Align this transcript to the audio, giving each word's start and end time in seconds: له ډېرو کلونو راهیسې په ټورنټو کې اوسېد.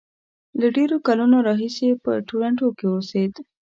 له 0.59 0.67
ډېرو 0.77 0.97
کلونو 1.07 1.37
راهیسې 1.47 1.89
په 2.03 2.11
ټورنټو 2.27 2.67
کې 2.77 2.85
اوسېد. 2.93 3.33